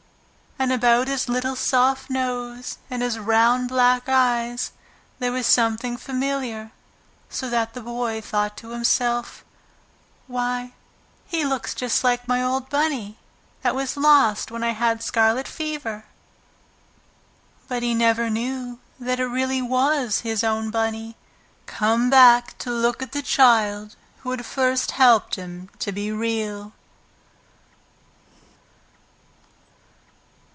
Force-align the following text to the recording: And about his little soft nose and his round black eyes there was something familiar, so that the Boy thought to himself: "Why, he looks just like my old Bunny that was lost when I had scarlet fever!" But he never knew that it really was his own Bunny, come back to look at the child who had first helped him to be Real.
And 0.59 0.71
about 0.71 1.07
his 1.07 1.27
little 1.27 1.55
soft 1.55 2.07
nose 2.07 2.77
and 2.87 3.01
his 3.01 3.17
round 3.17 3.67
black 3.67 4.07
eyes 4.07 4.71
there 5.17 5.31
was 5.31 5.47
something 5.47 5.97
familiar, 5.97 6.69
so 7.31 7.49
that 7.49 7.73
the 7.73 7.81
Boy 7.81 8.21
thought 8.21 8.55
to 8.57 8.69
himself: 8.69 9.43
"Why, 10.27 10.73
he 11.25 11.43
looks 11.45 11.73
just 11.73 12.03
like 12.03 12.27
my 12.27 12.43
old 12.43 12.69
Bunny 12.69 13.17
that 13.63 13.73
was 13.73 13.97
lost 13.97 14.51
when 14.51 14.63
I 14.63 14.73
had 14.73 15.01
scarlet 15.01 15.47
fever!" 15.47 16.05
But 17.67 17.81
he 17.81 17.95
never 17.95 18.29
knew 18.29 18.77
that 18.99 19.19
it 19.19 19.25
really 19.25 19.63
was 19.63 20.19
his 20.19 20.43
own 20.43 20.69
Bunny, 20.69 21.15
come 21.65 22.11
back 22.11 22.55
to 22.59 22.69
look 22.69 23.01
at 23.01 23.13
the 23.13 23.23
child 23.23 23.95
who 24.19 24.29
had 24.29 24.45
first 24.45 24.91
helped 24.91 25.35
him 25.37 25.71
to 25.79 25.91
be 25.91 26.11
Real. 26.11 26.71